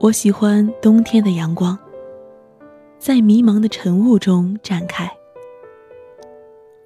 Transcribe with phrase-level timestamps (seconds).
[0.00, 1.78] 我喜欢冬天的阳光，
[2.98, 5.06] 在迷茫的晨雾中展开。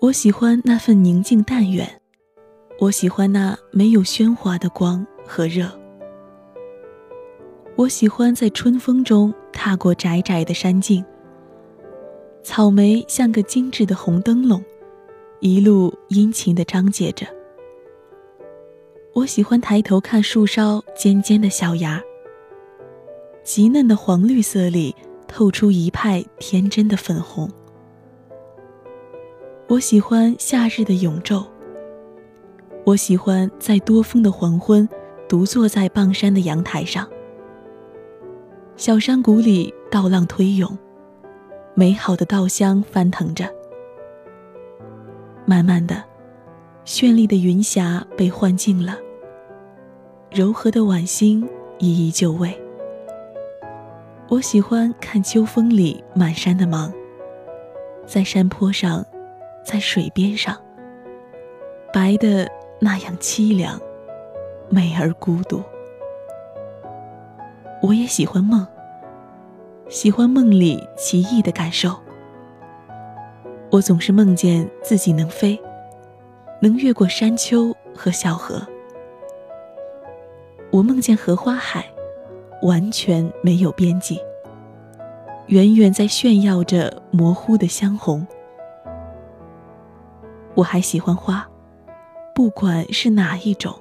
[0.01, 1.89] 我喜欢那份宁静淡远，
[2.81, 5.71] 我喜欢那没有喧哗的光和热。
[7.77, 11.05] 我喜欢在春风中踏过窄窄的山径，
[12.43, 14.61] 草莓像个精致的红灯笼，
[15.39, 17.25] 一路殷勤地张结着。
[19.13, 22.03] 我喜欢抬头看树梢尖尖的小芽。
[23.45, 24.97] 极嫩的黄绿色里
[25.29, 27.49] 透出一派天真的粉红。
[29.69, 31.45] 我喜欢夏日的永昼。
[32.87, 34.89] 我喜欢在多风的黄昏，
[35.29, 37.07] 独坐在傍山的阳台上。
[38.77, 40.77] 小山谷里稻浪推涌，
[41.75, 43.49] 美好的稻香翻腾着。
[45.45, 46.03] 慢慢的，
[46.87, 48.99] 绚丽的云霞被幻境了，
[50.31, 51.47] 柔和的晚星
[51.79, 52.59] 一一就位。
[54.29, 56.93] 我喜欢看秋风里满山的芒，
[58.07, 59.05] 在山坡上，
[59.63, 60.57] 在水边上，
[61.93, 62.49] 白的
[62.81, 63.79] 那样凄凉，
[64.71, 65.63] 美而孤独。
[67.83, 68.67] 我也喜欢梦，
[69.91, 71.95] 喜欢梦里奇异的感受。
[73.71, 75.61] 我总是梦见自己能飞，
[76.61, 78.67] 能越过山丘和小河。
[80.71, 81.85] 我梦见荷花海。
[82.65, 84.19] 完全没有边际，
[85.49, 88.27] 远远在炫耀着模糊的香红。
[90.55, 91.47] 我还喜欢花，
[92.35, 93.79] 不管是哪一种。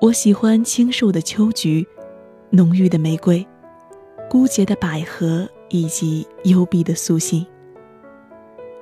[0.00, 1.86] 我喜欢清瘦的秋菊，
[2.50, 3.46] 浓郁的玫瑰，
[4.28, 7.46] 孤洁的百合以及幽闭的素心。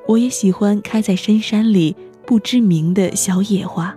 [0.06, 3.94] 我也喜欢开在深山里不知名的小野花。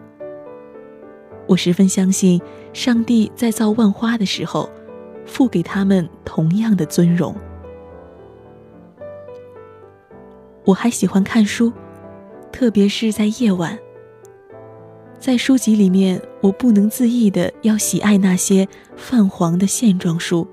[1.48, 2.42] 我十分相信。
[2.74, 4.70] 上帝在造万花的时候，
[5.26, 7.34] 赋给他们同样的尊荣。
[10.64, 11.74] 我还喜欢看书，
[12.52, 13.80] 特别是在夜晚。
[15.18, 20.48] 在书籍里面，我不能自抑的要喜爱那些泛黄的线装书。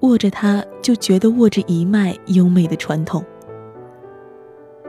[0.00, 3.24] 握着它，就觉得握着一脉优美的传统。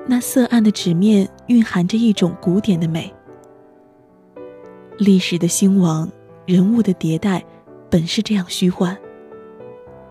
[0.07, 3.13] 那色暗的纸面蕴含着一种古典的美。
[5.01, 6.07] 历史的兴亡，
[6.45, 7.43] 人物的迭代，
[7.89, 8.95] 本是这样虚幻。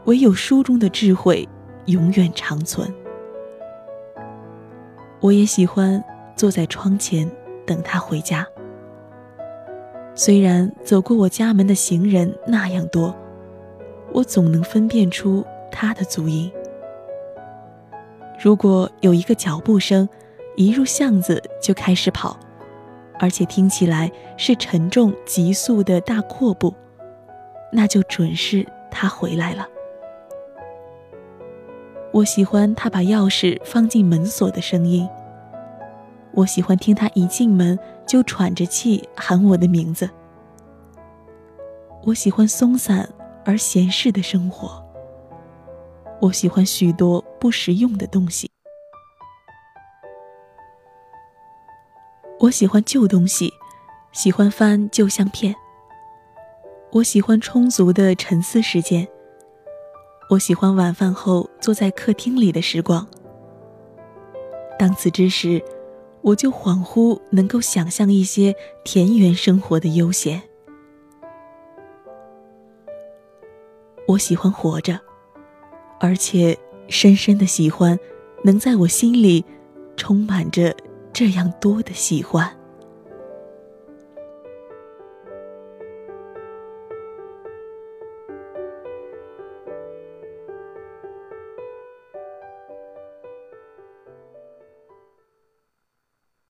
[0.06, 1.48] 唯有书中的智慧，
[1.84, 2.92] 永远长存。
[5.20, 6.02] 我也喜欢
[6.34, 7.30] 坐在窗前
[7.64, 8.44] 等他回家。
[10.16, 13.14] 虽然走过我家门的行人那样多，
[14.12, 16.50] 我总能分辨出他的足音。
[18.42, 20.08] 如果有一个脚步声，
[20.56, 22.36] 一入巷子就开始跑。
[23.20, 26.74] 而且听起来是沉重、急速的大阔步，
[27.70, 29.68] 那就准是他回来了。
[32.12, 35.06] 我喜欢他把钥匙放进门锁的声音。
[36.32, 40.08] 我喜欢听他一进门就喘着气喊我的名字。
[42.04, 43.06] 我喜欢松散
[43.44, 44.82] 而闲适的生活。
[46.22, 48.49] 我喜欢许多不实用的东西。
[52.50, 53.54] 我喜欢旧东西，
[54.10, 55.54] 喜欢翻旧相片。
[56.90, 59.06] 我喜欢充足的沉思时间。
[60.28, 63.06] 我喜欢晚饭后坐在客厅里的时光。
[64.76, 65.62] 当此之时，
[66.22, 68.52] 我就恍惚能够想象一些
[68.82, 70.42] 田园生活的悠闲。
[74.08, 74.98] 我喜欢活着，
[76.00, 76.58] 而且
[76.88, 77.96] 深深的喜欢，
[78.42, 79.44] 能在我心里
[79.96, 80.74] 充满着。
[81.12, 82.59] 这样多的喜欢。